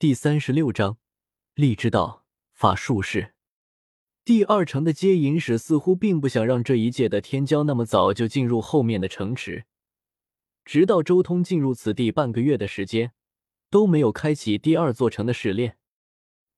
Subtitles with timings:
[0.00, 0.96] 第三十六章，
[1.52, 3.34] 力之道法术士。
[4.24, 9.66] 第二城的接引使似乎并不想让这一届的天骄那么早就进入后面的城池，
[10.64, 13.12] 直到周通进入此地半个月的时间，
[13.68, 15.76] 都没有开启第二座城的试炼。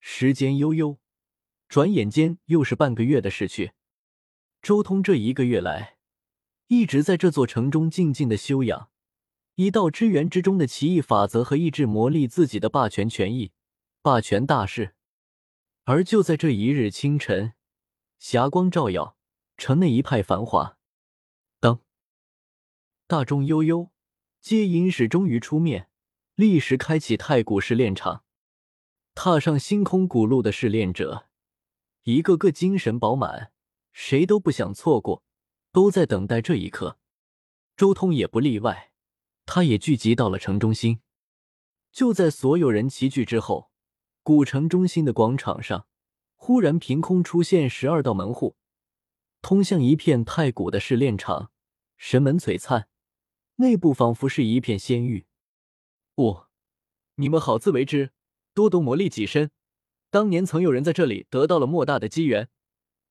[0.00, 0.98] 时间悠悠，
[1.68, 3.70] 转眼间又是半个月的逝去。
[4.60, 5.98] 周通这一个月来，
[6.66, 8.90] 一直在这座城中静静的修养。
[9.60, 13.50] 以道之源之中的奇异法则和意志磨砺自己的霸权权益、
[14.02, 14.94] 霸权大势。
[15.82, 17.54] 而就在这一日清晨，
[18.20, 19.16] 霞光照耀，
[19.56, 20.78] 城内一派繁华。
[21.58, 21.80] 当
[23.08, 23.90] 大众悠悠，
[24.40, 25.88] 接引使终于出面，
[26.36, 28.22] 立时开启太古试炼场。
[29.16, 31.26] 踏上星空古路的试炼者，
[32.04, 33.50] 一个个精神饱满，
[33.90, 35.24] 谁都不想错过，
[35.72, 37.00] 都在等待这一刻。
[37.76, 38.87] 周通也不例外。
[39.50, 41.00] 他也聚集到了城中心。
[41.90, 43.70] 就在所有人齐聚之后，
[44.22, 45.86] 古城中心的广场上，
[46.36, 48.56] 忽然凭空出现十二道门户，
[49.40, 51.50] 通向一片太古的试炼场，
[51.96, 52.88] 神门璀璨，
[53.56, 55.26] 内部仿佛是一片仙域。
[56.16, 56.48] 哦，
[57.14, 58.12] 你们好自为之，
[58.52, 59.50] 多多磨砺己身。
[60.10, 62.50] 当年曾有人在这里得到了莫大的机缘，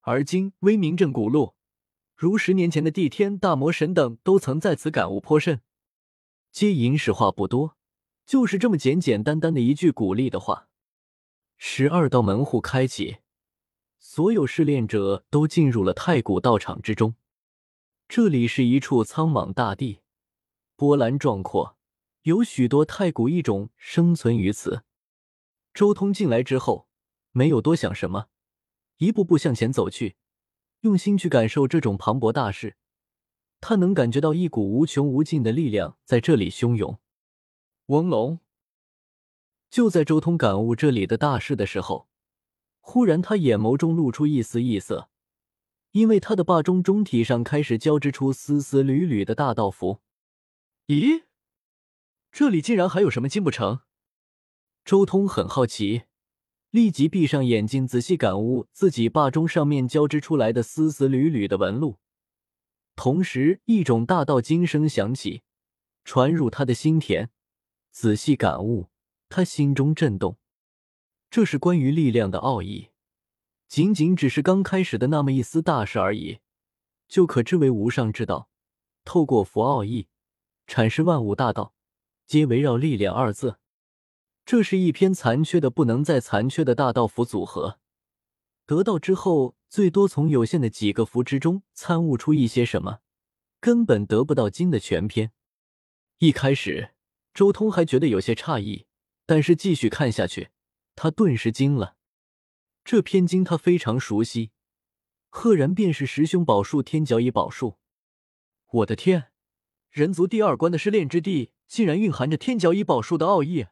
[0.00, 1.54] 而今威名震古路，
[2.16, 5.60] 如十年前的帝天大魔神等都曾在此感悟颇深。
[6.54, 7.76] 接引使话不多，
[8.24, 10.68] 就是这么简简单单的一句鼓励的话。
[11.56, 13.16] 十二道门户开启，
[13.98, 17.16] 所有试炼者都进入了太古道场之中。
[18.06, 20.02] 这里是一处苍茫大地，
[20.76, 21.76] 波澜壮阔，
[22.22, 24.84] 有许多太古异种生存于此。
[25.72, 26.86] 周通进来之后，
[27.32, 28.28] 没有多想什么，
[28.98, 30.14] 一步步向前走去，
[30.82, 32.76] 用心去感受这种磅礴大势。
[33.66, 36.98] 他能感觉到一股无穷无尽的力量在这里汹涌。
[37.86, 38.40] 翁龙
[39.70, 42.06] 就在周通感悟这里的大势的时候，
[42.82, 45.08] 忽然他眼眸中露出一丝异色，
[45.92, 50.00] 因为他的霸中中体上开始交织出丝丝缕缕的大道符。
[50.88, 51.22] 咦，
[52.30, 53.80] 这里竟然还有什么进不成？
[54.84, 56.02] 周通很好奇，
[56.68, 61.96] 立即闭上眼睛，仔细感悟自己霸中上面交织出来的丝丝缕缕的纹路。
[62.96, 65.42] 同时，一种大道金声响起，
[66.04, 67.30] 传入他的心田。
[67.90, 68.88] 仔细感悟，
[69.28, 70.38] 他心中震动。
[71.30, 72.90] 这是关于力量的奥义，
[73.68, 76.38] 仅仅只是刚开始的那么一丝大事而已，
[77.08, 78.48] 就可知为无上之道。
[79.04, 80.08] 透过佛奥义，
[80.66, 81.74] 阐释万物大道，
[82.26, 83.58] 皆围绕“力量”二字。
[84.46, 87.78] 这是一篇残缺的不能再残缺的大道符组合。
[88.66, 93.00] 得到之后，最多从有限的几个符之中参悟出一些什么，
[93.58, 95.32] 根本得不到经的全篇。
[96.18, 96.94] 一开始，
[97.34, 98.86] 周通还觉得有些诧异，
[99.26, 100.50] 但是继续看下去，
[100.94, 101.96] 他顿时惊了。
[102.84, 104.52] 这篇经他非常熟悉，
[105.28, 107.78] 赫然便是十凶宝术天角乙宝术。
[108.70, 109.32] 我的天，
[109.90, 113.66] 人族第二关的试炼之地，竟然蕴含着天角乙宝术的奥义，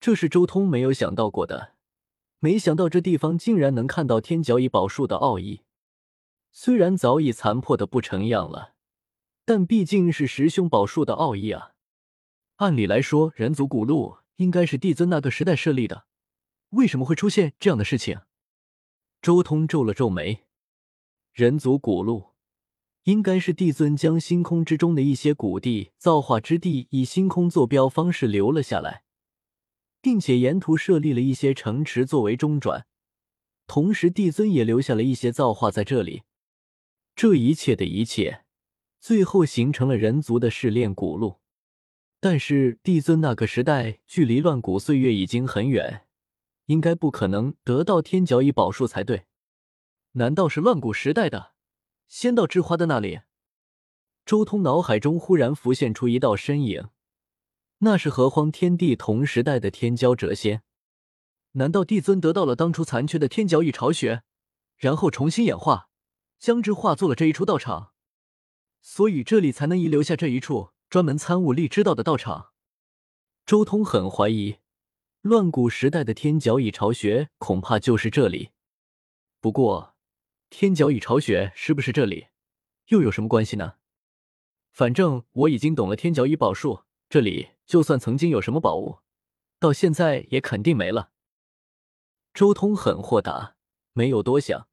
[0.00, 1.73] 这是周通没有想到过的。
[2.44, 5.62] 没想到这地方竟然能看到天角乙宝术的奥义，
[6.52, 8.74] 虽然早已残破的不成样了，
[9.46, 11.70] 但毕竟是十凶宝术的奥义啊！
[12.56, 16.04] 按理来说，人族古路应该是帝尊那个时代设立的，
[16.72, 18.20] 为什么会出现这样的事情？
[19.22, 20.44] 周通皱了皱眉，
[21.32, 22.32] 人族古路
[23.04, 29.04] 应该是帝尊将星空之中的一些古地造化之地以星空坐标方式留了下来。
[30.04, 32.86] 并且沿途设立了一些城池作为中转，
[33.66, 36.24] 同时帝尊也留下了一些造化在这里。
[37.16, 38.44] 这一切的一切，
[39.00, 41.40] 最后形成了人族的试炼古路。
[42.20, 46.02] 但是帝尊那个时代距离乱古岁月已经很远，
[46.66, 49.24] 应该不可能得到天角乙宝术才对。
[50.12, 51.54] 难道是乱古时代的
[52.08, 53.20] 仙道之花的那里？
[54.26, 56.90] 周通脑海中忽然浮现出一道身影。
[57.84, 60.62] 那是和荒天地同时代的天骄谪仙，
[61.52, 64.22] 难道帝尊得到了当初残缺的天角乙巢穴，
[64.78, 65.90] 然后重新演化，
[66.38, 67.92] 将之化作了这一处道场，
[68.80, 72.52] 所以这里才能遗留下这一处专门参悟力之道的道场？
[73.44, 74.56] 周通很怀疑，
[75.20, 78.52] 乱古时代的天角乙巢穴恐怕就是这里。
[79.42, 79.94] 不过，
[80.48, 82.28] 天角乙巢穴是不是这里，
[82.86, 83.74] 又有什么关系呢？
[84.72, 86.83] 反正我已经懂了天角乙宝术。
[87.08, 88.98] 这里就算曾经有什么宝物，
[89.58, 91.10] 到现在也肯定没了。
[92.32, 93.56] 周通很豁达，
[93.92, 94.66] 没有多想，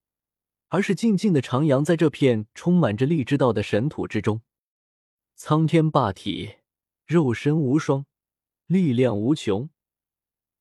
[0.70, 4.42] 而是静静的徜徉在这片充满着力之道的神土之中。
[5.36, 6.56] 苍天霸体，
[7.06, 8.06] 肉身无双，
[8.66, 9.70] 力量无穷，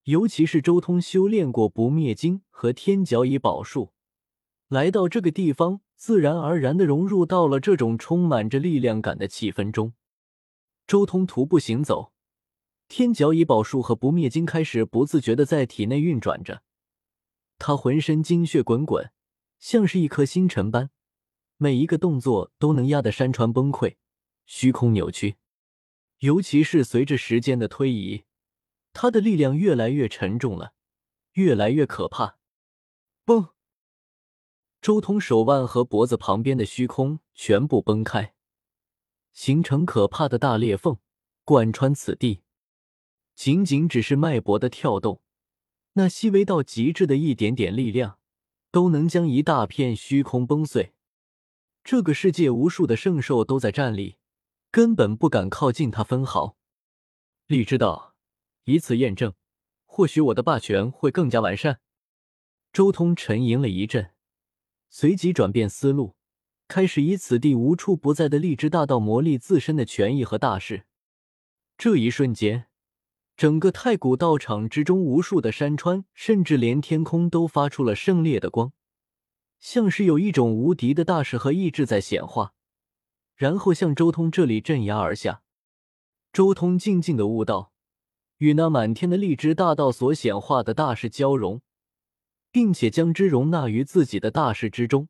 [0.04, 3.92] 尤其是周通修炼过不灭经和天角以宝术，
[4.68, 9.94] 来到这个地方，自然而然的融入到了这种充满着力量感的气氛中。
[10.90, 12.12] 周通徒步行走，
[12.88, 16.64] 天角以宝术和不灭金开始不自觉的在体内运转着，
[17.60, 19.12] 他浑身精血滚滚，
[19.60, 20.90] 像是一颗星辰般，
[21.58, 23.98] 每一个动作都能压得山川崩溃，
[24.46, 25.36] 虚空扭曲。
[26.18, 28.24] 尤其是随着时间的推移。
[28.92, 30.72] 他的力量越来越沉重了，
[31.34, 32.40] 越来越可怕。
[33.24, 33.50] 崩！
[34.82, 38.34] 周通手腕和脖子旁边的虚空全部崩开，
[39.32, 40.98] 形成可怕的大裂缝，
[41.44, 42.42] 贯穿此地。
[43.34, 45.22] 仅仅只是脉搏的跳动，
[45.94, 48.18] 那细微到极致的一点点力量，
[48.70, 50.92] 都能将一大片虚空崩碎。
[51.82, 54.18] 这个世界无数的圣兽都在站立，
[54.70, 56.56] 根本不敢靠近他分毫。
[57.46, 58.10] 力知道。
[58.64, 59.34] 以此验证，
[59.84, 61.80] 或许我的霸权会更加完善。
[62.72, 64.12] 周通沉吟了一阵，
[64.90, 66.14] 随即转变思路，
[66.70, 70.84] 开始以此地无处不在的荔枝大道磨砺自身的权益和大势。
[71.76, 72.66] 这一瞬间，
[73.36, 78.72] 整个太古道场之中，无数的山川，甚至连天空都发出了胜烈的光，
[79.58, 82.54] 像是有一种无敌的大势和意志在显化，
[83.34, 85.42] 然后向周通这里镇压而下。
[86.32, 87.72] 周通静静的悟道。
[88.38, 91.60] 与那满天的荔枝大道所显化的大势交融，
[92.50, 95.08] 并且将之容纳于自己的大势之中，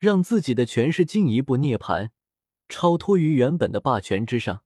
[0.00, 2.08] 让自己的权势进一步涅槃，
[2.70, 4.64] 超脱于原本的霸权之上。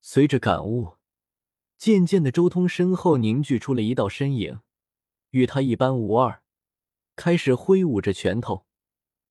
[0.00, 0.96] 随着感悟，
[1.76, 4.60] 渐渐的，周通身后凝聚出了一道身影，
[5.30, 6.42] 与他一般无二，
[7.14, 8.64] 开始挥舞着拳头，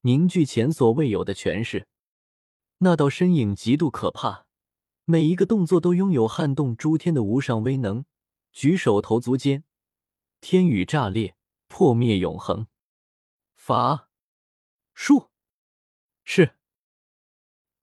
[0.01, 1.87] 凝聚前所未有的权势。
[2.77, 4.45] 那道身影极度可怕。
[5.05, 8.05] 每一个动作都拥有撼动诸天的无上威能，
[8.51, 9.63] 举手投足间，
[10.41, 11.35] 天宇炸裂，
[11.67, 12.67] 破灭永恒。
[13.55, 14.06] 法
[14.99, 15.29] 术
[16.23, 16.55] 是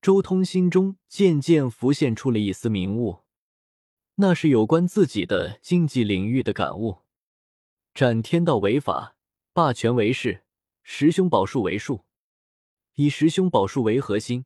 [0.02, 3.20] 周通心中渐渐浮现出了一丝明悟，
[4.16, 7.02] 那是有关自己的竞技领域的感悟。
[7.94, 9.14] 斩天道为法，
[9.52, 10.42] 霸权为势，
[10.82, 12.04] 十凶宝术为术，
[12.94, 14.44] 以十凶宝术为核心。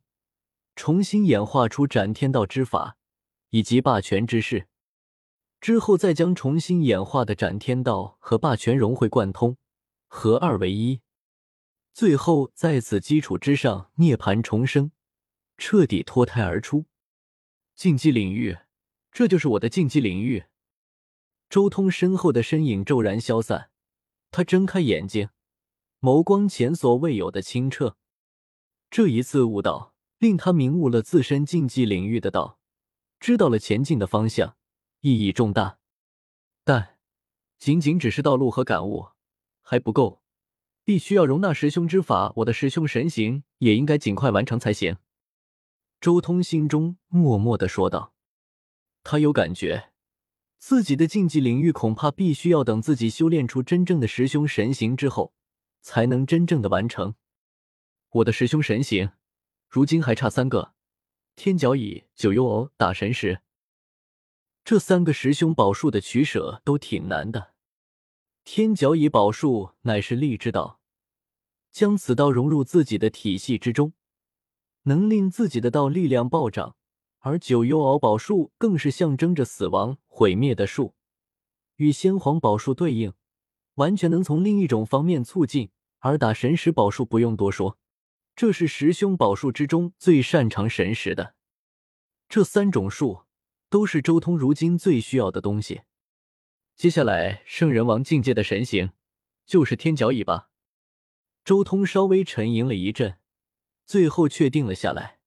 [0.77, 2.99] 重新演化出斩天道之法
[3.49, 4.69] 以及霸权之势，
[5.59, 9.57] 之后再将重新演化的斩天道和霸权融会贯通，
[10.07, 11.01] 合二为一，
[11.99, 14.93] 最后在此基础之上涅槃重生，
[15.57, 16.85] 彻底脱胎而出。
[17.75, 18.57] 竞技领域，
[19.11, 20.45] 这就是我的竞技领域。
[21.51, 23.73] 周通身后的身影骤然消散，
[24.31, 25.31] 他睁开眼睛，
[26.01, 27.97] 眸光前所未有的清澈。
[28.89, 29.97] 这一次悟道。
[30.19, 32.61] 令他明悟了自身竞技领域的道，
[33.19, 34.57] 知道了前进的方向，
[35.01, 35.81] 意义重大。
[36.63, 36.99] 但
[37.59, 39.09] 仅仅只是道路和感悟
[39.63, 40.23] 还不够，
[40.89, 42.33] 必须要容纳师兄之法。
[42.37, 44.97] 我的师兄神行也应该尽快完成才行。
[46.01, 48.15] 周通心中默默的说道。
[49.05, 49.91] 他有感觉，
[50.57, 55.35] 自己的竞技领域恐怕必须要等自己修炼出真正的师兄神行之后，
[55.83, 57.17] 才能真正的完成
[58.13, 59.11] 我的师兄神行。
[59.69, 60.73] 如今还差三个：
[61.37, 63.43] 天角椅、九幽藕、打神石。
[64.65, 67.53] 这三个师兄宝术的取舍都挺难的。
[68.43, 70.78] 天角椅宝术乃是力之道，
[71.79, 73.93] 将此道融入自己的体系之中，
[74.83, 76.75] 能令自己的道力量暴涨；
[77.21, 80.97] 而九幽鳌宝术更是象征着死亡、毁灭的术，
[81.77, 83.13] 与先皇宝术对应，
[83.75, 85.71] 完全能从另一种方面促进。
[86.01, 87.79] 而打神石宝术不用多说。
[88.35, 91.37] 这是十凶宝术之中最擅长神石的，
[92.29, 93.21] 这三种术
[93.71, 95.83] 都是周通如今最需要的东西。
[96.75, 98.91] 接下来，圣人王境界的神行
[99.47, 100.51] 就是天角椅吧？
[101.49, 103.15] 周通稍微沉吟了一阵，
[103.87, 105.18] 最后确定了下来。